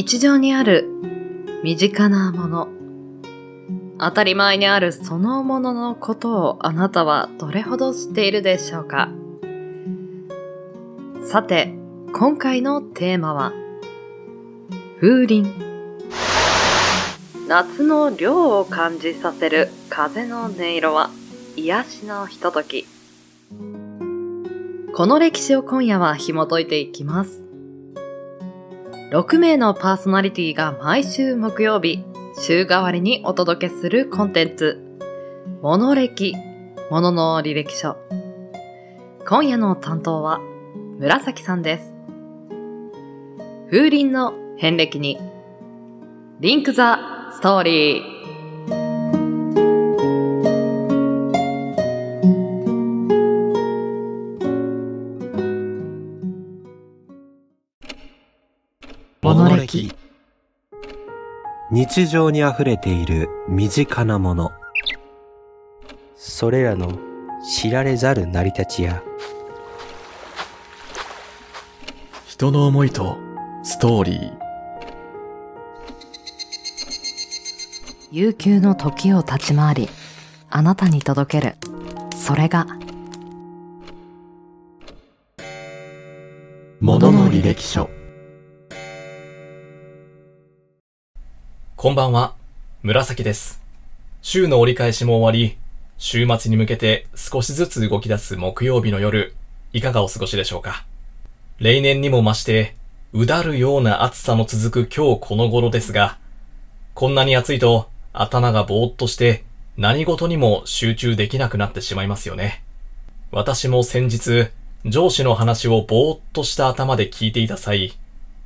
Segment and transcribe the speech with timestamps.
[0.00, 0.88] 日常にある
[1.64, 2.68] 身近なもの、
[3.98, 9.08] 当たり前にあるそのもののことをあなたはどれほど知っているでしょうか
[11.24, 11.74] さて、
[12.12, 13.52] 今回のテーマは、
[15.00, 15.48] 風鈴。
[17.48, 21.10] 夏の涼を感じさせる風の音色は
[21.56, 22.86] 癒しのひととき。
[24.94, 27.47] この歴史を今夜は紐解いていきます。
[29.10, 32.04] 6名のパーソナリティが毎週木曜日、
[32.42, 34.84] 週替わりにお届けするコンテンツ、
[35.62, 36.34] モノ歴、
[36.90, 37.96] モノの履歴書。
[39.26, 40.40] 今夜の担当は、
[40.98, 41.94] 紫さんです。
[43.70, 45.18] 風鈴の遍歴に、
[46.40, 48.37] リンクザストーリー。
[61.70, 64.50] 日常に溢れている身近なもの。
[66.16, 66.98] それらの
[67.54, 69.02] 知られざる成り立ちや、
[72.26, 73.18] 人の思いと
[73.62, 74.32] ストーリー。
[78.10, 79.88] 悠久の時を立ち回り、
[80.48, 81.56] あなたに届ける。
[82.16, 82.66] それが、
[86.80, 87.90] ものの履歴書。
[91.80, 92.34] こんばんは、
[92.82, 93.62] 紫です。
[94.20, 95.58] 週の折り返しも終わり、
[95.96, 99.36] 週末に向けて少しずつ動き出す木曜日の夜、
[99.72, 100.84] いかがお過ごしでしょうか？
[101.60, 102.74] 例年にも増して、
[103.12, 106.18] うだるような暑さの続く今日この頃ですが、
[106.94, 109.44] こんなに暑いと頭がぼーっとして
[109.76, 112.64] 何事にも集中できなくなってしまいますよね。
[113.30, 114.48] 私も先日、
[114.84, 117.96] 上司の話をぼーっとした頭で聞いていた際、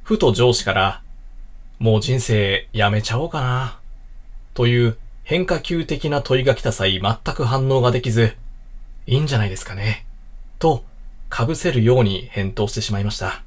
[0.03, 1.02] ふと上司から、
[1.79, 3.79] もう人生やめちゃおうかな。
[4.55, 8.37] という変化球的な問いが来た際全く反応ができず、
[9.07, 10.07] いいんじゃないですかね。
[10.59, 10.85] と、
[11.31, 13.43] 被せるように返答してしまいました。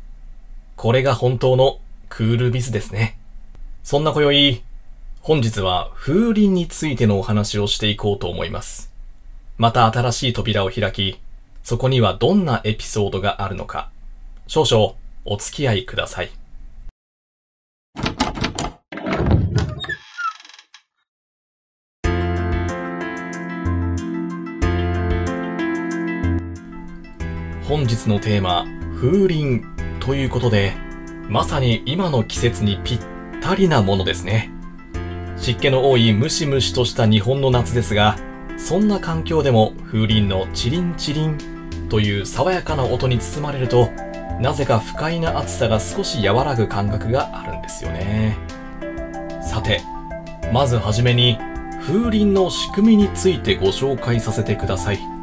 [0.75, 3.17] これが本当のクールビズですね。
[3.83, 4.63] そんな今宵、
[5.21, 8.91] 本日は風鈴についてのお話をしていこうと思います。
[9.57, 11.19] また新しい扉を開き、
[11.63, 13.89] そこにはどんなエピソードがあるのか、
[14.47, 14.93] 少々
[15.23, 16.29] お付き合いください。
[27.67, 29.61] 本日のテーマ、風鈴
[29.99, 30.73] ということで、
[31.27, 32.99] まさに今の季節にぴっ
[33.41, 34.51] たりなものですね。
[35.35, 38.17] 湿気の多いムシムシとした日本の夏ですが、
[38.57, 41.39] そんな環境でも風鈴のチリンチリン
[41.89, 43.89] という爽やかな音に包まれると、
[44.39, 48.37] なぜか不快な暑さが少し和らぐ感覚があるんですよね。
[49.41, 49.81] さて、
[50.53, 51.39] まずはじめに
[51.81, 55.14] 風鈴の仕組みについてご紹介させてください。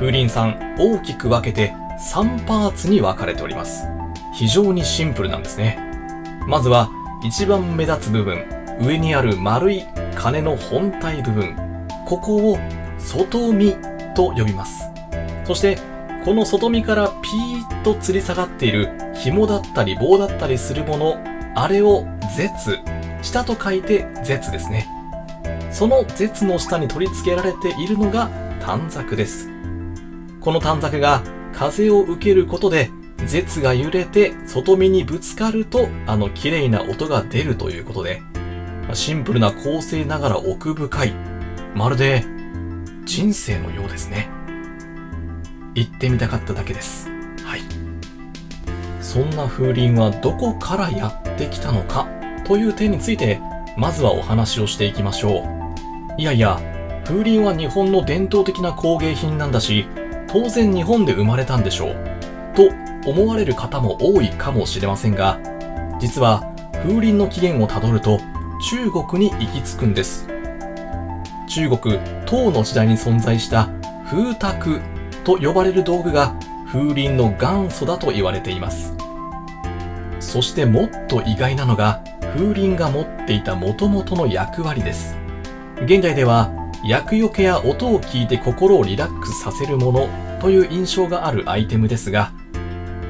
[0.00, 3.86] 風鈴さん大きく分けて3パーツに分かれております。
[4.32, 5.78] 非常にシンプルなんですね。
[6.46, 6.88] まずは
[7.22, 8.46] 一番目立つ部分、
[8.80, 9.84] 上にある丸い
[10.14, 11.54] 鐘の本体部分、
[12.06, 12.58] ここを
[12.98, 13.76] 外見
[14.14, 14.90] と呼びます。
[15.44, 15.76] そして
[16.24, 21.18] この外見からピーッと吊り下がっている紐だったり棒だったりするもの、
[21.54, 22.78] あれを絶、
[23.20, 24.88] 下と書いて絶ですね。
[25.70, 28.30] その絶の下に取り付けられているのが
[28.60, 29.59] 短冊です。
[30.40, 32.90] この短冊が風を受けることで、
[33.26, 38.22] 絶が揺れて外見にぶつかると、あの綺麗な音が出るということで、
[38.94, 41.12] シンプルな構成ながら奥深い、
[41.74, 42.24] まるで
[43.04, 44.28] 人生のようですね。
[45.74, 47.08] 行ってみたかっただけです。
[47.44, 47.60] はい。
[49.00, 52.08] そんな風鈴はどこからやってきたのか
[52.46, 53.40] という点について、
[53.76, 55.44] まずはお話をしていきましょ
[56.18, 56.20] う。
[56.20, 56.60] いやいや、
[57.04, 59.86] 風鈴は日本の伝統的な工芸品なんだし、
[60.32, 61.96] 当然日本で生まれたんでしょう。
[62.54, 62.68] と
[63.10, 65.40] 思われる方も多いかもしれませんが、
[65.98, 66.54] 実は
[66.84, 68.20] 風鈴の起源をたどると
[68.70, 70.28] 中国に行き着くんです。
[71.48, 73.70] 中国、唐の時代に存在した
[74.06, 74.80] 風卓
[75.24, 76.34] と呼ばれる道具が
[76.66, 78.94] 風鈴の元祖だと言われています。
[80.20, 82.04] そしてもっと意外なのが
[82.36, 85.16] 風鈴が持っていた元々の役割です。
[85.82, 86.52] 現代では
[86.84, 90.08] 厄除けや音を聞いて心をリラックスさせるもの
[90.40, 92.32] という印象があるアイテムですが、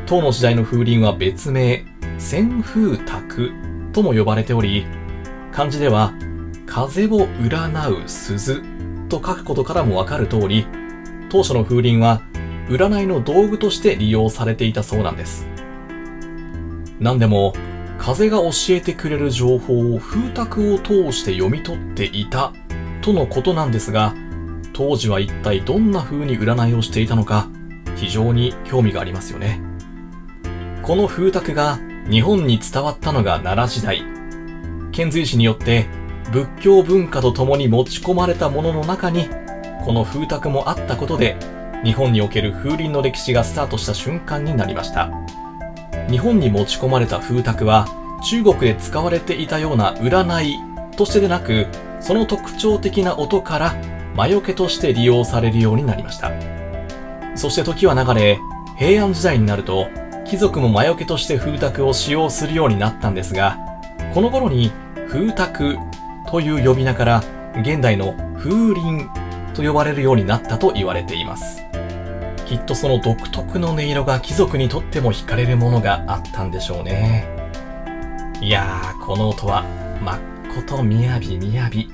[0.07, 1.85] 唐の時代の風鈴は別名、
[2.19, 3.53] 旋風卓
[3.93, 4.87] とも呼ばれており、
[5.53, 6.13] 漢字では、
[6.67, 8.63] 風を占う鈴
[9.09, 10.67] と書くことからもわかる通り、
[11.29, 12.23] 当初の風鈴は
[12.69, 15.47] 占いの道具として利用されていたそうなんです。
[16.99, 17.53] 何でも、
[17.99, 22.53] 風が教えてくれる情報を風卓を通して読み取っていた
[23.03, 24.15] とのことなんですが、
[24.73, 27.49] 当時は一体どんな風に占いをしていたのか、
[27.97, 29.61] 非常に興味がありますよね。
[30.83, 31.79] この風卓が
[32.11, 34.03] 日本に伝わったのが奈良時代。
[34.93, 35.87] 遣隋使によって
[36.33, 39.29] 仏教文化と共に持ち込まれたものの中に、
[39.85, 41.37] この風卓もあったことで、
[41.85, 45.11] 日本における風鈴の歴史がスタートした瞬間になりました。
[46.11, 47.87] 日本に持ち込まれた風卓は、
[48.23, 50.57] 中国で使われていたような占い
[50.97, 51.67] としてでなく、
[52.01, 53.75] その特徴的な音から
[54.15, 56.33] 魔除けとして利用されるようになりました。
[57.35, 58.39] そして時は流れ、
[58.77, 59.89] 平安時代になると、
[60.25, 63.59] 貴族も魔除けとして風卓を使用するようになったんですが、
[64.15, 64.73] この頃に
[65.09, 65.77] 風卓
[66.31, 67.23] という呼び名から
[67.61, 69.09] 現代の風鈴
[69.55, 71.65] と呼ばれるようになったと言われています。
[72.47, 77.29] きっとその独特の音色が貴族にとっても惹かれるものがあったんでしょうね。
[78.41, 79.65] いやー、この音は、
[80.03, 80.21] まっ
[80.55, 81.91] ことみやびみやび。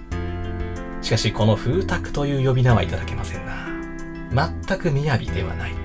[1.03, 3.69] しかしこの風卓という呼び名はいただけませんな。
[4.67, 5.73] 全くみやびではない。
[5.73, 5.77] う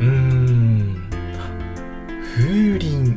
[0.00, 1.10] ーん。
[2.36, 3.16] 風鈴。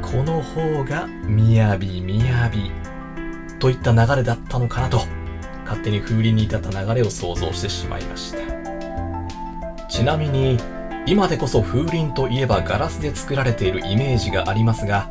[0.00, 2.70] この方がみやびみやび。
[3.58, 5.02] といった流れだったのかなと、
[5.64, 9.86] 勝手に風鈴に至った流れを想像してしまいました。
[9.88, 10.58] ちなみに、
[11.06, 15.08] 今でこそ風鈴といえばガラスで作られているイメージがありますが、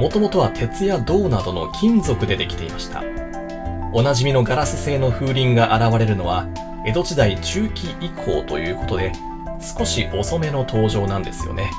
[0.00, 3.04] もともとは鉄や銅などの金属でできていました。
[3.92, 6.46] おなじみのガラス製の風鈴が現れるのは、
[6.86, 9.12] 江戸時代中期以降ということで、
[9.60, 11.70] 少し遅めの登場なんですよね。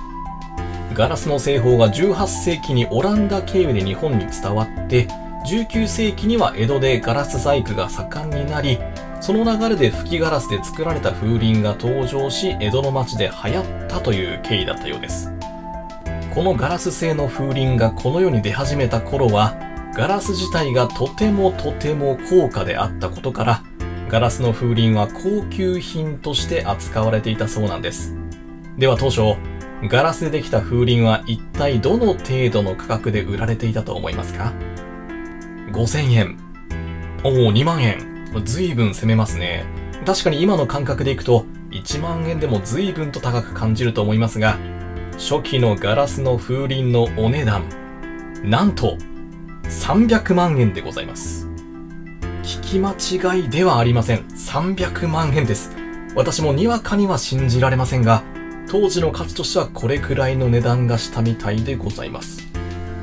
[0.93, 5.07] ガラスの製法が18世紀にオランダ経由で日本に伝わって、
[5.47, 8.77] 19世紀には江戸でガラス細工が盛んになり、
[9.19, 15.40] その流れで吹きガラスで作られた風鈴が登場し、江戸の街で流行ったという経緯だったようです。
[16.33, 19.57] このガラス製の風鈴がこの世に出始めた頃は、
[19.93, 23.63] ガラス自体がとてもとても高価であったことから、
[24.07, 28.15] ガラスの風鈴は高級品として扱われていたそうなんです。
[28.77, 29.35] では当初、
[29.89, 34.53] ガラスでできた風鈴は一体どの程度の価格で売られていたと思いますか
[35.73, 36.37] ？5000円。
[37.25, 38.31] おお、2万円。
[38.45, 39.65] 随分攻めますね。
[40.05, 44.57] 確かに今の感覚でいくと、1万円でも随分と高く感じると思いますが、
[45.21, 47.63] 初期のガラスの風鈴のお値段、
[48.43, 48.97] なんと、
[49.65, 51.47] 300万円でございます。
[52.41, 54.25] 聞き間違いではありません。
[54.29, 55.75] 300万円です。
[56.15, 58.23] 私もにわかには信じられませんが、
[58.67, 62.41] 当時の価値としてはこれくらいの値段がしたみたいでございます。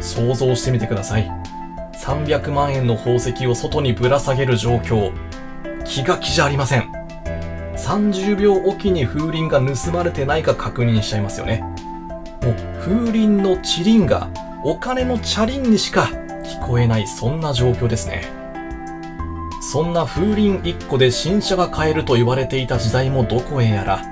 [0.01, 1.31] 想像してみてください。
[2.03, 5.13] 300万円の宝石を外にぶら下げる状況。
[5.85, 6.91] 気が気じゃありません。
[7.77, 11.63] 30秒おきに風鈴が盗まれてないか確認しちゃいますよね。
[12.49, 14.31] もう風鈴のチリンが
[14.65, 16.05] お金のチャリンにしか
[16.43, 18.23] 聞こえないそんな状況ですね。
[19.61, 24.03] そんな風鈴1個で新車が買えると言われていた時代もどこへやら、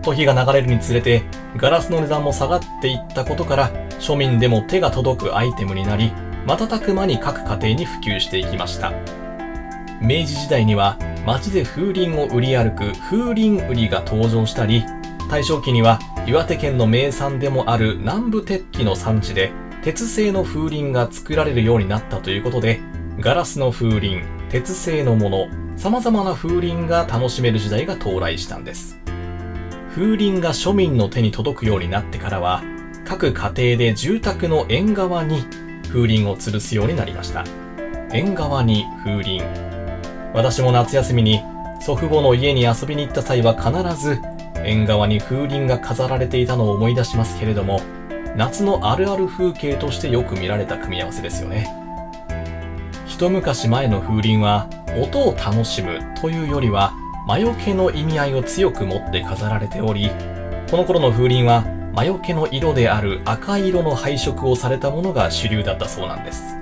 [0.00, 1.24] 時が流れるにつれて
[1.56, 6.10] ガラスの値段も下がっていったことから庶民でも手が届くアイテムになり
[6.46, 8.92] 瞬く間に各家庭に普及していきました。
[10.00, 14.84] 明治時代には街で風鈴を売り歩く風鈴売りが登場したり、
[15.30, 19.52] 大正期には岩手県の名産でもある南部鉄器の産地で
[19.82, 22.80] 鉄製の風鈴が作られるようになったということで、
[23.20, 28.98] ガラスの風鈴、鉄製のもの、様々な風鈴が楽しめる時代が到来したんです。
[29.94, 32.62] 風鈴が庶民の手に届くようになってからは、
[33.04, 35.44] 各家庭で住宅の縁側に
[35.88, 37.44] 風鈴を吊るすようになりました。
[38.10, 39.44] 縁側に風鈴。
[40.32, 41.42] 私も夏休みに
[41.82, 44.18] 祖父母の家に遊びに行った際は必ず
[44.56, 47.80] 縁側に風鈴が飾られていたのを思い出しますけれども、
[48.36, 51.68] 夏のあるある風景としてよく見られた組み合わせですよね。
[53.06, 54.68] 一昔前の風鈴は
[55.00, 56.92] 音を楽しむというよりは
[57.26, 60.10] 魔除けの意味合いを強く持って飾られており、
[60.70, 66.56] この頃の風鈴は魔除けの色である赤色の配色をされたものが主流だったそうなんです。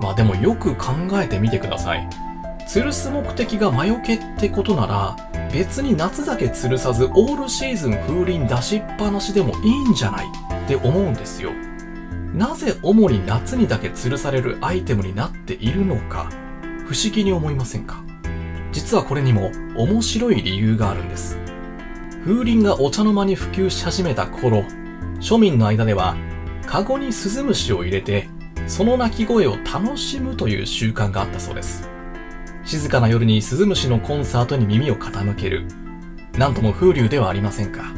[0.00, 2.08] まあでもよく考えてみてください。
[2.66, 5.16] 吊るす目的が魔除けってことなら、
[5.54, 11.52] 別に夏だけ吊るさずオールシーズン風鈴出しっぱなしでもいいんじゃないって思うんですよ。
[12.34, 16.28] なぜ主に夏にだけ吊るされるアイテムになっているのか、
[16.88, 18.02] 不思議に思いませんか？
[18.72, 21.38] 実はこれにも面白い理由があるんです。
[22.24, 24.64] 風鈴がお茶の間に普及し始めた頃、
[25.20, 26.16] 庶民の間では、
[26.66, 28.28] カゴにスズムシを入れて、
[28.66, 31.88] その鳴き声を楽しむという習慣があったそうです。
[32.64, 35.66] 静かな夜にスズムシのコンサートに耳を傾ける。
[36.38, 37.92] なんとも風流ではありませんか。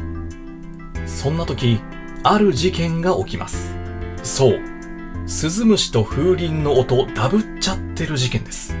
[1.05, 1.79] そんな時、
[2.23, 3.73] ある事件が起きます。
[4.23, 4.59] そう。
[5.25, 8.75] スズムシと風鈴の音ダブっちゃってる事件です。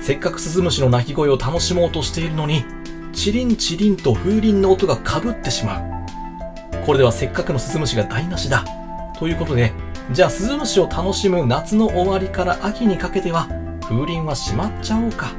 [0.00, 2.64] せっかくスズムシの鳴き声を楽しもうとしているのに、
[3.12, 5.96] チリンチリンと風鈴の音が被ってしまう。
[6.86, 8.64] これではせっかくのスズムシが台無しだ。
[9.18, 9.72] ということで、
[10.12, 13.48] じゃあスズムシを楽しむ夏の終わりから秋にかけては、
[13.88, 15.30] 風鈴はしまっちゃおうか。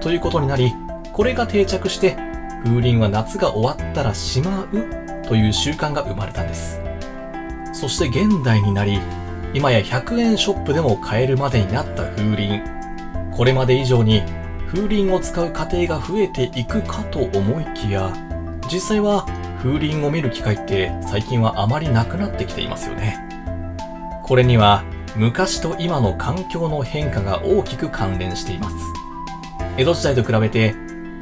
[0.00, 0.74] ということになり、
[1.12, 2.16] これが定着して、
[2.64, 4.68] 風鈴は夏が終わったらしまう
[5.26, 6.80] という習慣が生まれたんです。
[7.72, 8.98] そして現代になり、
[9.54, 12.60] 今や100円ショップでも買えるまでになった風鈴。
[13.30, 14.22] これまで以上に
[14.66, 18.12] 風鈴を使う家庭が増えていくかと思いきや、
[18.68, 19.26] 実際は
[19.62, 23.16] 風鈴を見る機会って最近はあまりなくなってきていますよね。
[24.24, 24.82] これには
[25.16, 28.76] 昔と今の環境の変化が大きく関連しています。
[29.76, 30.74] 江戸時代と比べて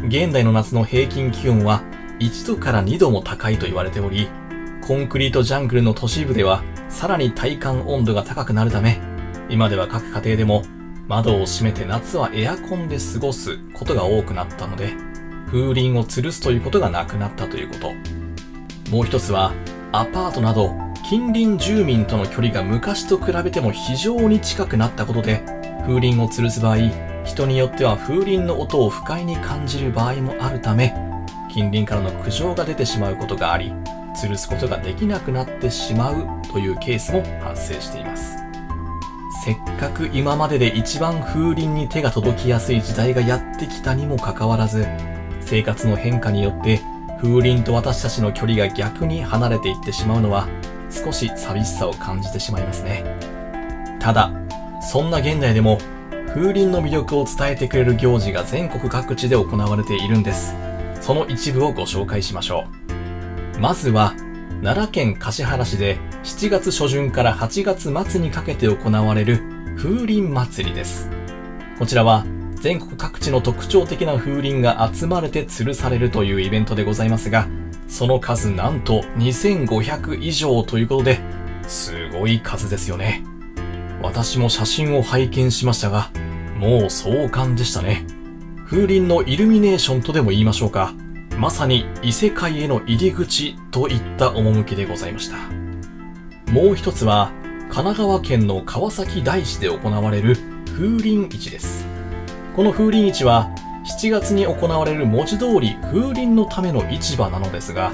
[0.06, 1.82] 現代の夏の平均気温は
[2.20, 4.28] 1度から2度も高いと言われており、
[4.86, 9.00] コンクリートジャングルの都市部ではさらに体感温度が高くなるため、
[9.48, 10.62] 今では各家庭でも
[11.08, 14.94] 窓を閉めて夏はエアコンで過ごすことが多くなったので、
[15.46, 17.92] 風鈴を吊るすということがなくなったということ。
[18.90, 19.52] もう一つは、
[19.90, 20.72] アパートなど
[21.10, 25.42] 近隣住民との距離が昔と比べても非常に近くなったことで、
[25.84, 26.76] 風鈴を吊るす場合、
[27.24, 30.94] 人によっては風鈴の音を不快に感じる場合もあるため、
[31.48, 33.72] 近隣からの苦情が出てしまうことがあり、
[34.14, 38.36] 吊るすことができなくなってしまうというケースも発生しています。
[39.44, 44.86] せっかく今までで一番風鈴に手が届きやすい時代がやってきたにもかかわらず、
[45.40, 46.80] 生活の変化によって
[47.20, 50.46] 風鈴と私たちの距離が逆に離れていってしまうのは
[50.90, 53.04] 少し寂しさを感じてしまいますね。
[54.00, 54.32] ただ、
[54.82, 55.78] そんな現代でも
[56.34, 60.54] 風鈴の魅力を伝えてくれる行事が全国各地で行われているんです。
[61.00, 62.64] その一部をご紹介しましょ
[63.56, 63.60] う。
[63.60, 64.14] まずは、
[64.62, 69.42] 奈良県橿原市で7月初旬から8月末にかけて行われる
[69.76, 71.10] 風鈴祭りです。
[71.78, 77.48] こちらは全国各地の特徴的な風鈴が集まれて吊るされるというイベントでございますが、
[77.90, 81.18] その数なんと2500以上ということで、
[81.66, 83.24] すごい数ですよね。
[84.00, 86.10] 私も写真を拝見しましたが、
[86.56, 88.06] もう壮観でしたね。
[88.64, 90.94] 風鈴のイルミネーションとでも言いましょうか。
[91.36, 95.36] まさに異世界への入り口といった趣でございました。
[96.52, 97.32] もう一つは、
[97.62, 101.84] 神奈川県の川崎大師で行われる風鈴市です。
[102.54, 103.50] この風鈴市は、
[103.90, 107.92] 7月に行われる文字通り風鈴のための市場なのですが、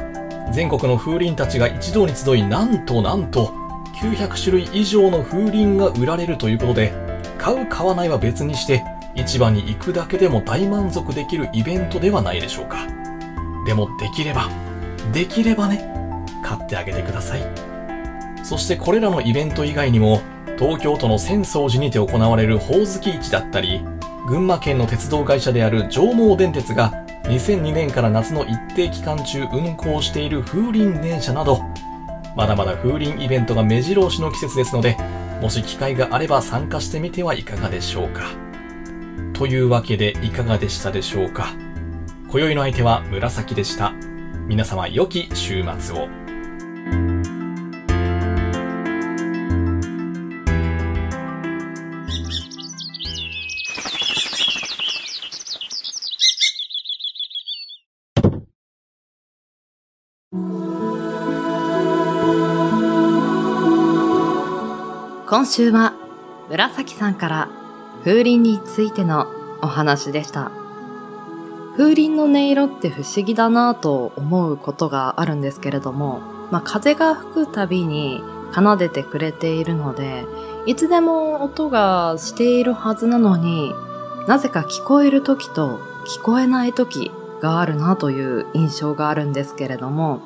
[0.52, 3.54] 全国の風鈴たちが一堂に集い、なんとなんと、
[3.94, 6.92] 900種類以上の風鈴が売られるということで、
[7.38, 8.84] 買う買わないは別にして、
[9.14, 12.86] 市場に行くだけでも大満足できるイベントではないでしょうか。
[13.66, 14.50] でもできれば、
[15.12, 15.90] できればね、
[16.44, 17.42] 買ってあげてください。
[18.42, 20.20] そしてこれらのイベント以外にも、
[20.58, 23.84] 東京都の浅草寺にて行われるほおずき市だったり、
[24.26, 26.90] 群馬県の鉄道会社である上毛電鉄が
[27.26, 31.62] 2002年から夏の一定期間中運行している風鈴電車など、
[32.36, 34.96] まだまだ風鈴イベントが目白押しの季節ですので、
[35.40, 38.24] もし機会があれば参加してみてはいかがでしょうか。
[39.32, 41.54] というわけでいかがでしたでしょうか。
[42.28, 43.92] 今宵の相手は紫でした。
[44.48, 46.25] 皆様良き週末を。
[65.28, 65.92] 今週は
[66.48, 67.48] 紫さんから
[68.04, 69.26] 風鈴についての
[69.60, 70.52] お話でした。
[71.76, 76.20] 風鈴の音色って不思議だなぁと思うことがあるんですけれども、
[76.52, 78.22] まあ、風が吹くたびに
[78.54, 80.24] 奏でてくれているので、
[80.64, 83.74] いつでも音がしているはずなのに、
[84.28, 87.10] なぜか聞こえる時と聞こえない時
[87.42, 90.20] があるなという印象があるんですけれども、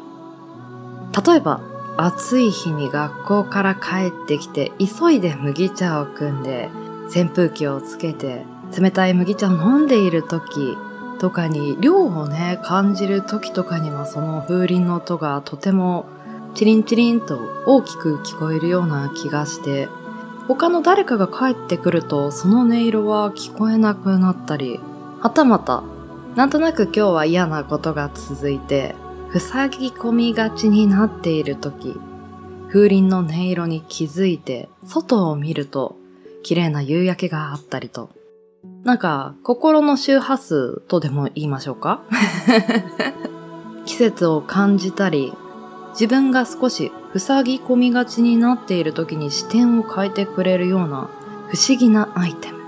[1.27, 1.63] 例えば
[2.03, 6.71] 暑い日に学校から帰ってきて急いで麦茶を汲んで
[7.15, 8.47] 扇風機をつけて
[8.79, 10.79] 冷たい麦茶を飲んでいる時
[11.19, 16.07] とかに量をね感じる時とかにはその風鈴の音がとても
[16.55, 19.91] チリンチリンと大きく聞こえるような気がして
[20.49, 24.81] 他の誰かが帰ってくるとその音色は聞こえなくなったり
[25.21, 25.85] はたまた
[26.35, 28.95] なんとなく今日は嫌なことが続いて
[29.39, 31.97] 塞ぎ込みがちになっている時、
[32.69, 35.97] 風鈴の音色に気づいて、外を見ると、
[36.43, 38.11] 綺麗な夕焼けがあったりと。
[38.85, 42.03] なんか、心の周波数とでも言いましょうか？
[43.85, 45.33] 季節を感じたり、
[45.93, 51.09] 自分が少し塞ぎ込みがちになっている時に視点を変えてくれるような
[51.49, 52.59] 不思議なアイテム。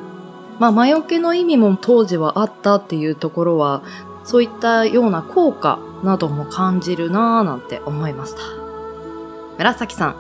[0.59, 3.83] まあ、魔除けの意味も当時はあったっていうところは、
[4.25, 8.39] そういったような効果なども感じるなぁなんて思いました。
[9.59, 10.17] 紫さん、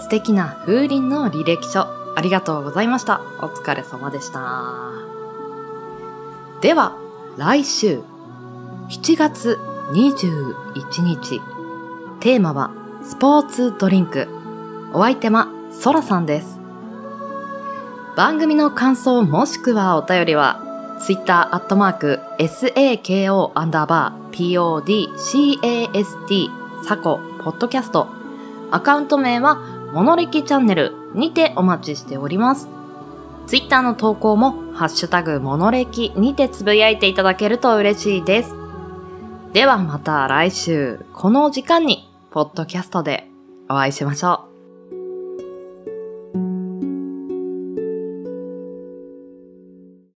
[0.00, 3.20] 素敵な風鈴の履歴書、ありがとうございました。
[3.38, 4.90] お疲れ様でした。
[6.60, 6.96] では、
[7.36, 8.02] 来週、
[8.88, 9.58] 7月
[9.92, 11.40] 21日、
[12.20, 12.70] テーマは、
[13.02, 14.28] スポーツドリンク。
[14.92, 16.60] お相手は、ソラさんです。
[18.16, 20.71] 番組の感想もしくはお便りは、
[21.04, 28.06] ツイッターアットマーク、SAKO アンダーバー PODCAST サコポッドキャスト。
[28.70, 29.56] アカウント名は、
[29.92, 32.68] モノレキチャンネルにてお待ちしております。
[33.48, 38.54] ツイッターの投稿も、ハッシュタグモノレキにてつぶやいていただけると嬉しいです。
[39.52, 43.28] ではまた来週、この時間に、ポッドキャストで
[43.68, 44.51] お会いしましょう。